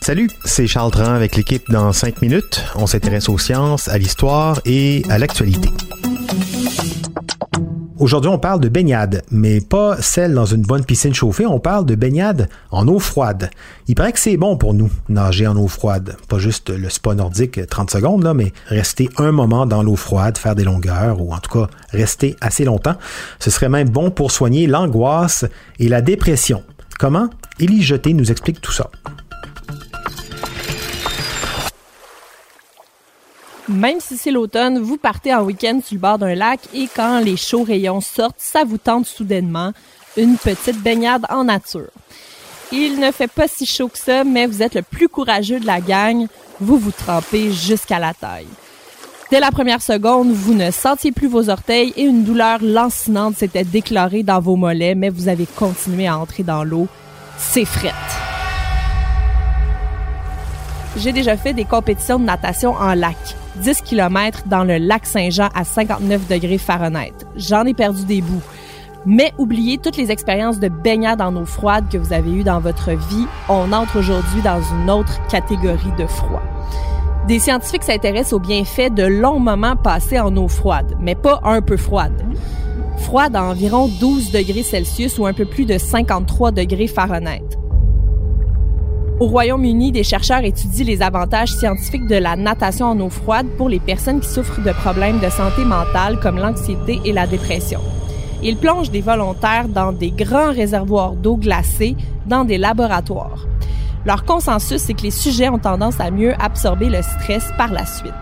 [0.00, 2.64] Salut, c'est Charles Tran avec l'équipe dans 5 minutes.
[2.74, 5.68] On s'intéresse aux sciences, à l'histoire et à l'actualité.
[7.98, 11.84] Aujourd'hui, on parle de baignade, mais pas celle dans une bonne piscine chauffée, on parle
[11.84, 13.50] de baignade en eau froide.
[13.88, 16.16] Il paraît que c'est bon pour nous, nager en eau froide.
[16.30, 20.38] Pas juste le spa nordique 30 secondes, là, mais rester un moment dans l'eau froide,
[20.38, 22.96] faire des longueurs, ou en tout cas rester assez longtemps.
[23.38, 25.44] Ce serait même bon pour soigner l'angoisse
[25.78, 26.62] et la dépression.
[26.98, 27.30] Comment?
[27.60, 28.90] Élie Jeté nous explique tout ça.
[33.68, 37.20] Même si c'est l'automne, vous partez en week-end sur le bord d'un lac et quand
[37.20, 39.72] les chauds rayons sortent, ça vous tente soudainement
[40.16, 41.90] une petite baignade en nature.
[42.72, 45.66] Il ne fait pas si chaud que ça, mais vous êtes le plus courageux de
[45.66, 46.26] la gang.
[46.60, 48.48] Vous vous trempez jusqu'à la taille.
[49.30, 53.62] Dès la première seconde, vous ne sentiez plus vos orteils et une douleur lancinante s'était
[53.62, 56.88] déclarée dans vos mollets, mais vous avez continué à entrer dans l'eau.
[57.36, 57.92] C'est frette.
[60.96, 63.18] J'ai déjà fait des compétitions de natation en lac.
[63.56, 67.12] 10 km dans le lac Saint-Jean à 59 degrés Fahrenheit.
[67.36, 68.42] J'en ai perdu des bouts.
[69.04, 72.60] Mais oubliez toutes les expériences de baignade en eau froide que vous avez eues dans
[72.60, 73.26] votre vie.
[73.50, 76.42] On entre aujourd'hui dans une autre catégorie de froid.
[77.28, 81.60] Des scientifiques s'intéressent aux bienfaits de longs moments passés en eau froide, mais pas un
[81.60, 82.24] peu froide.
[82.96, 87.44] Froide à environ 12 degrés Celsius ou un peu plus de 53 degrés Fahrenheit.
[89.20, 93.68] Au Royaume-Uni, des chercheurs étudient les avantages scientifiques de la natation en eau froide pour
[93.68, 97.80] les personnes qui souffrent de problèmes de santé mentale comme l'anxiété et la dépression.
[98.42, 101.94] Ils plongent des volontaires dans des grands réservoirs d'eau glacée
[102.24, 103.47] dans des laboratoires.
[104.08, 107.84] Leur consensus, c'est que les sujets ont tendance à mieux absorber le stress par la
[107.84, 108.14] suite.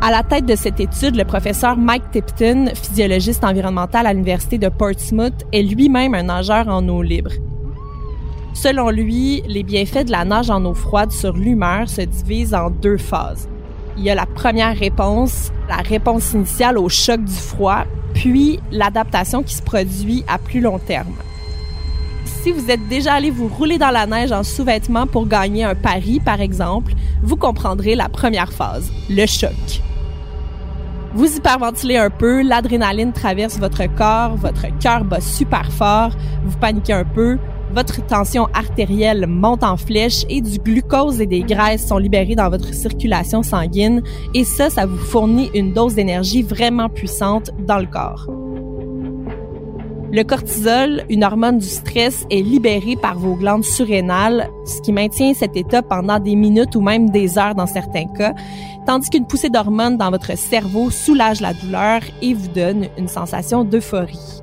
[0.00, 4.68] À la tête de cette étude, le professeur Mike Tipton, physiologiste environnemental à l'Université de
[4.68, 7.30] Portsmouth, est lui-même un nageur en eau libre.
[8.54, 12.70] Selon lui, les bienfaits de la nage en eau froide sur l'humeur se divisent en
[12.70, 13.48] deux phases.
[13.96, 17.84] Il y a la première réponse, la réponse initiale au choc du froid,
[18.14, 21.14] puis l'adaptation qui se produit à plus long terme
[22.24, 25.74] si vous êtes déjà allé vous rouler dans la neige en sous-vêtements pour gagner un
[25.74, 29.82] pari, par exemple, vous comprendrez la première phase, le choc.
[31.14, 36.12] Vous hyperventilez un peu, l'adrénaline traverse votre corps, votre cœur bat super fort,
[36.44, 37.38] vous paniquez un peu,
[37.74, 42.50] votre tension artérielle monte en flèche et du glucose et des graisses sont libérés dans
[42.50, 44.02] votre circulation sanguine
[44.34, 48.26] et ça, ça vous fournit une dose d'énergie vraiment puissante dans le corps.
[50.14, 55.32] Le cortisol, une hormone du stress, est libéré par vos glandes surrénales, ce qui maintient
[55.32, 58.34] cet état pendant des minutes ou même des heures dans certains cas,
[58.86, 63.64] tandis qu'une poussée d'hormones dans votre cerveau soulage la douleur et vous donne une sensation
[63.64, 64.42] d'euphorie.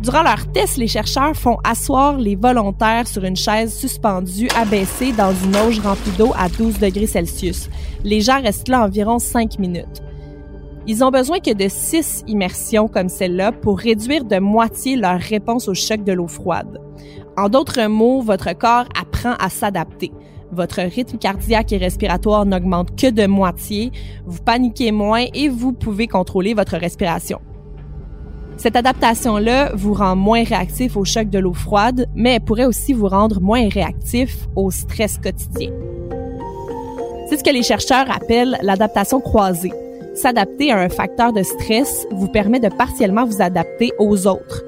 [0.00, 5.32] Durant leur test, les chercheurs font asseoir les volontaires sur une chaise suspendue abaissée dans
[5.32, 7.68] une auge remplie d'eau à 12 degrés Celsius.
[8.04, 10.05] Les gens restent là environ 5 minutes.
[10.88, 15.66] Ils ont besoin que de six immersions comme celle-là pour réduire de moitié leur réponse
[15.66, 16.80] au choc de l'eau froide.
[17.36, 20.12] En d'autres mots, votre corps apprend à s'adapter.
[20.52, 23.90] Votre rythme cardiaque et respiratoire n'augmente que de moitié,
[24.26, 27.40] vous paniquez moins et vous pouvez contrôler votre respiration.
[28.56, 32.92] Cette adaptation-là vous rend moins réactif au choc de l'eau froide, mais elle pourrait aussi
[32.92, 35.72] vous rendre moins réactif au stress quotidien.
[37.28, 39.72] C'est ce que les chercheurs appellent l'adaptation croisée.
[40.16, 44.64] S'adapter à un facteur de stress vous permet de partiellement vous adapter aux autres.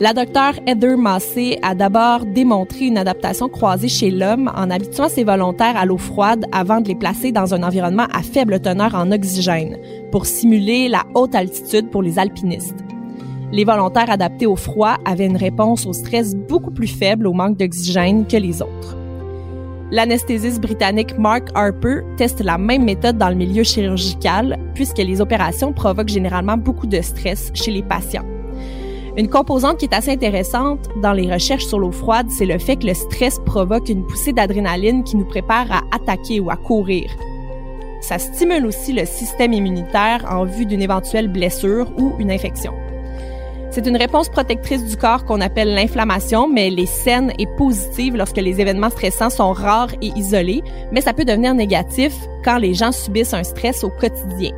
[0.00, 5.22] La docteure Heather Massey a d'abord démontré une adaptation croisée chez l'homme en habituant ses
[5.22, 9.12] volontaires à l'eau froide avant de les placer dans un environnement à faible teneur en
[9.12, 9.76] oxygène
[10.10, 12.82] pour simuler la haute altitude pour les alpinistes.
[13.52, 17.58] Les volontaires adaptés au froid avaient une réponse au stress beaucoup plus faible au manque
[17.58, 18.96] d'oxygène que les autres.
[19.94, 25.72] L'anesthésiste britannique Mark Harper teste la même méthode dans le milieu chirurgical, puisque les opérations
[25.72, 28.24] provoquent généralement beaucoup de stress chez les patients.
[29.16, 32.74] Une composante qui est assez intéressante dans les recherches sur l'eau froide, c'est le fait
[32.74, 37.08] que le stress provoque une poussée d'adrénaline qui nous prépare à attaquer ou à courir.
[38.00, 42.72] Ça stimule aussi le système immunitaire en vue d'une éventuelle blessure ou une infection.
[43.74, 48.14] C'est une réponse protectrice du corps qu'on appelle l'inflammation, mais elle est saine et positive
[48.14, 50.62] lorsque les événements stressants sont rares et isolés,
[50.92, 54.52] mais ça peut devenir négatif quand les gens subissent un stress au quotidien.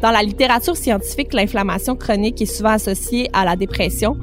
[0.00, 4.16] Dans la littérature scientifique, l'inflammation chronique est souvent associée à la dépression.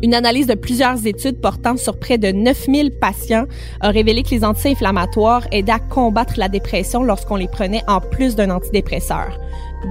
[0.00, 3.46] Une analyse de plusieurs études portant sur près de 9000 patients
[3.80, 8.36] a révélé que les anti-inflammatoires aidaient à combattre la dépression lorsqu'on les prenait en plus
[8.36, 9.36] d'un antidépresseur.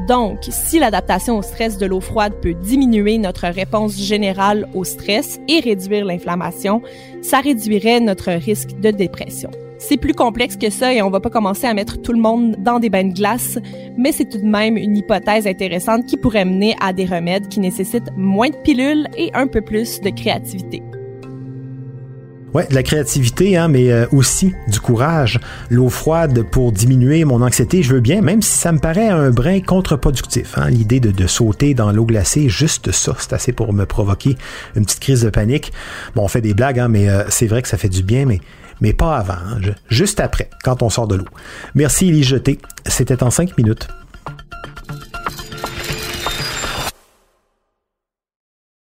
[0.07, 5.39] Donc, si l'adaptation au stress de l'eau froide peut diminuer notre réponse générale au stress
[5.49, 6.81] et réduire l'inflammation,
[7.21, 9.51] ça réduirait notre risque de dépression.
[9.79, 12.55] C'est plus complexe que ça et on va pas commencer à mettre tout le monde
[12.59, 13.59] dans des bains de glace,
[13.97, 17.59] mais c'est tout de même une hypothèse intéressante qui pourrait mener à des remèdes qui
[17.59, 20.81] nécessitent moins de pilules et un peu plus de créativité.
[22.53, 25.39] Ouais, de la créativité, hein, mais euh, aussi du courage.
[25.69, 29.31] L'eau froide pour diminuer mon anxiété, je veux bien, même si ça me paraît un
[29.31, 30.57] brin contre-productif.
[30.57, 34.37] Hein, L'idée de, sauter dans l'eau glacée, juste ça, c'est assez pour me provoquer
[34.75, 35.73] une petite crise de panique.
[36.15, 38.25] Bon, on fait des blagues, hein, mais euh, c'est vrai que ça fait du bien,
[38.25, 38.39] mais
[38.79, 39.59] mais pas avant, hein,
[39.89, 41.25] juste après, quand on sort de l'eau.
[41.73, 42.23] Merci Elie
[42.85, 43.87] c'était en cinq minutes.